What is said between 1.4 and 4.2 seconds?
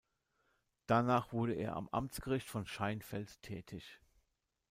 er am Amtsgericht von Scheinfeld tätig.